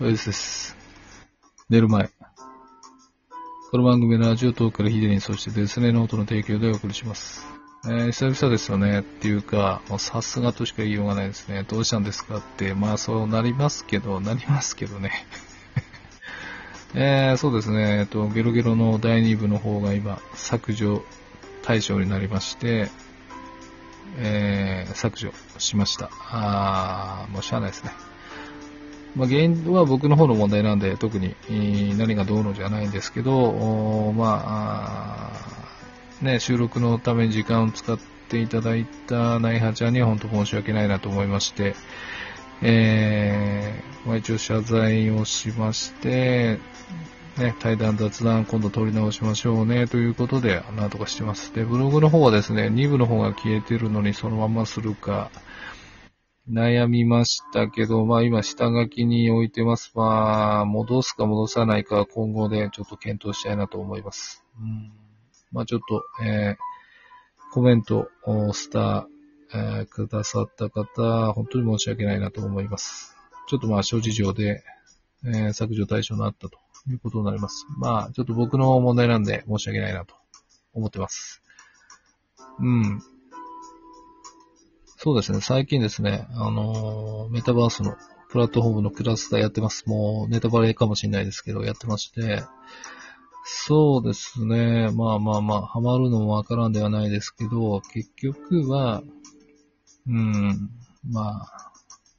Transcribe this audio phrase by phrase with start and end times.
[0.00, 0.26] おやす。
[0.26, 0.76] です。
[1.68, 2.08] 寝る前。
[3.72, 7.44] この番組のラジオトークからヒデリン、そしてデスネノートの提供でお送りします。
[7.84, 8.70] えー、久々です。
[8.70, 9.00] よね。
[9.00, 10.40] っていうか、もうさす。
[10.40, 11.48] がとしか言いようがないです。
[11.48, 11.64] ね。
[11.64, 12.24] どうしたんです。
[12.24, 13.84] かって、まあそうなります。
[13.86, 14.76] けど、なります。
[14.76, 15.10] けどね。
[16.94, 17.72] えー、そうです。
[17.72, 17.98] ね。
[17.98, 21.02] えっと、ゲロゲロの第2部の方が今、削除
[21.62, 22.88] 対象になりまして、
[24.16, 26.08] えー、削除しました。
[26.30, 27.82] あー、もうしゃあないです。
[27.82, 27.90] ね。
[29.14, 31.34] まあ、原因は僕の方の問題なんで、特に
[31.96, 35.32] 何がどうのじゃないんですけど、ま
[36.20, 41.74] あ、ね、収録のために時間を使っていただいたナイハちゃんには本当申し訳ないなと思いまして、
[42.60, 46.58] えー、まあ、一応謝罪をしまして、
[47.38, 51.54] ね、対談雑談今度撮り直しましょうねということで、なんとかしてます。
[51.54, 55.30] で、ブログの方はですね、2部の方が消えてるのにそのままするか、
[56.50, 59.92] 悩みましたけど、まあ今下書きに置いてます。
[59.94, 64.44] まあ、戻すか戻さないか今後でちょっと検討したいなと思います。
[64.58, 64.90] うん、
[65.52, 68.08] まあちょっと、えー、コメント、
[68.52, 69.06] スター、
[69.54, 73.14] えー、くださった方、本当に申し訳ないなと思います。
[73.46, 74.62] ちょっとまあ諸事情で、
[75.24, 77.66] えー、削除対象になったということになります。
[77.76, 80.14] まあちょっと僕の問題なんで申し訳ないなと
[80.72, 81.42] 思ってます。
[82.58, 83.02] うん。
[85.00, 87.94] そうですね、最近ですね、あのー、メタバースの
[88.30, 89.84] プラットフォームのクラスターやってます。
[89.86, 92.42] もうネタバレかもしれないですけど、やってまして、
[93.44, 99.04] そうですね、まあまあまあ、ハマるのもわからんではないですけど、結局は、
[100.08, 100.68] うん、
[101.08, 101.72] まあ、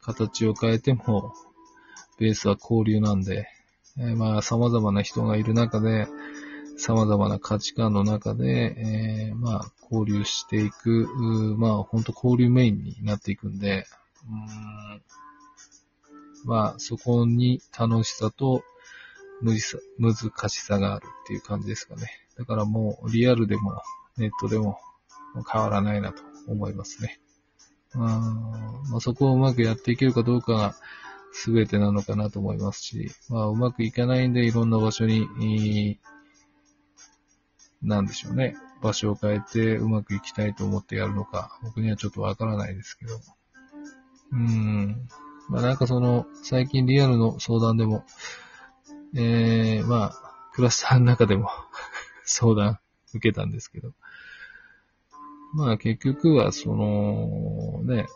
[0.00, 1.34] 形を変えても、
[2.20, 3.48] ベースは交流なんで、
[3.98, 6.06] えー、まあ、様々な人がいる中で、
[6.80, 11.08] 様々な価値観の中で、えー、まあ、交流していく、
[11.58, 13.86] まあ、ほんと交流メインになっていくんで、
[14.26, 14.34] う
[14.96, 15.02] ん
[16.44, 18.62] まあ、そこに楽しさと
[19.42, 19.56] 難
[20.48, 22.08] しさがあるっていう感じですかね。
[22.38, 23.82] だからもう、リアルでも、
[24.16, 24.78] ネットでも
[25.50, 27.20] 変わらないなと思いますね。
[27.94, 30.74] うんまあ、そこをうまくやっていけるかどうかが
[31.44, 35.98] 全てなのかなと思いますし、まあ、うまくいかないんでいろんな場所に、
[37.82, 38.56] なんでしょうね。
[38.82, 43.14] 場所を変えてうまくいきたいと思ってやるのか、僕にはちょっとわからないですけど。
[44.32, 45.08] うーん。
[45.48, 48.04] まあなんかその、最近リアルの相談でも、
[49.14, 51.50] えー、まあ、クラスターの中でも
[52.24, 52.78] 相談
[53.14, 53.92] 受けたんですけど。
[55.52, 58.06] まあ結局はその、ね、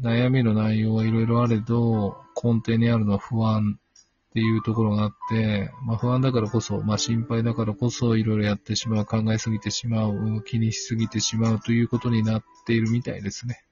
[0.00, 3.80] 悩みの内容はいろいろあれど、根底にあるのは不安
[4.28, 13.64] っていうところがあって、まあ不安だからこそ、まあ心配だからこそいろいろやってしまう、考えすぎてしまう、気にしすぎてしまうということになっているみたいですね。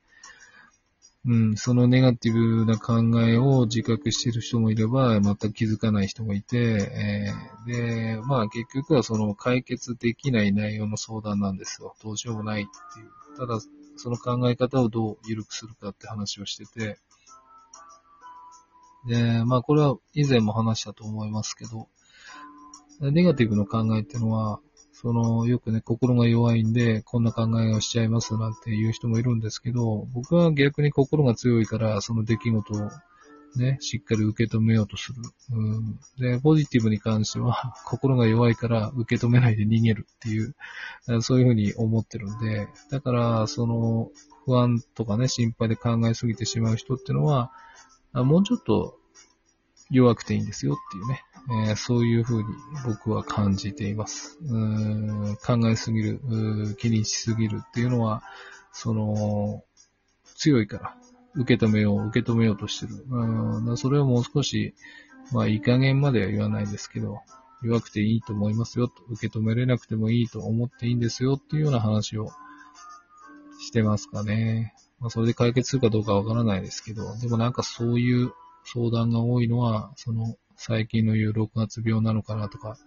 [1.27, 11.97] うん、そのネガティブな考えを自覚している人もいれば、全く気づかない人もいて、えー、で、まあ結局はその解決できない内容の相談なんですよ。
[12.03, 13.11] どうしようもないっていう。
[13.37, 13.61] ただ、
[13.97, 16.99] その考え方をどう緩くするかって話をしてて、
[19.09, 21.89] で、まあこれは以前も話したと思いますけど、
[23.01, 24.61] ネガティブの考えっていうのは、
[24.93, 32.91] その、よくね、心が弱いんで、こんな考えをしちゃいますなんていう人もいるんですけど、僕は逆に心が強いから、その出来事を
[33.57, 35.23] ね、しっかり受け止めようとする。
[35.53, 40.55] うん、で、ポジティブに関しては、心が弱いから受け止めないで逃げるっていう、
[41.21, 44.11] そういうふうに思ってるんで、だから、その、
[44.45, 47.53] 不安とかね、心配で考えすぎてしまう人ってのは、
[48.25, 48.99] もうちょっと
[49.91, 51.23] 弱くていいんですよっていうね、
[51.69, 52.49] えー、そういうふうに
[52.85, 54.39] 僕は感じています。
[54.43, 56.21] うん考えすぎる、
[56.79, 58.23] 気にしすぎるっていうのは、
[58.73, 59.63] その、
[60.35, 60.97] 強いから、
[61.35, 63.05] 受け止めよう、受け止めようとしてる。
[63.09, 64.75] うん、それをもう少し、
[65.33, 67.21] まあ、いい加減までは言わないですけど、
[67.63, 72.31] 弱くていいと思いますよ、受け止めれなくてもいいと思っていいんですよっていうような話を
[73.61, 74.75] してますかね。
[74.99, 78.33] まあ、それで解決するかどうかわからないですけど、でもなんかそういう
[78.65, 82.79] 相談が多いのは、その、最近の言う6月病なのかなとか、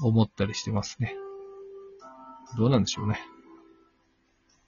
[0.00, 1.14] 思ったりしてますね。
[2.56, 3.20] どうなんでしょうね。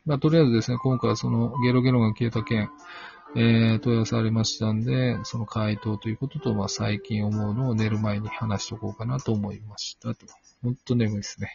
[0.04, 2.70] まあ、とりあえずですね、今回はそのゲロゲロが消えた件、
[3.36, 10.26] えー、問い合わせありましたんで、その回答ということと、まあ、最近思うのを寝る前に話しとこうかなと思いましたと。
[10.62, 11.50] ほんと眠いですね。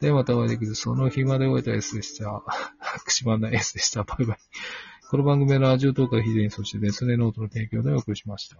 [0.00, 0.74] で、またお会いできる。
[0.74, 2.42] その日まで終えた S でした。
[3.04, 4.02] くしまんない S でした。
[4.02, 4.38] バイバイ。
[5.10, 8.56] この番組のラジオトークヒデに、そしてデスネノートの提供でお送りしました。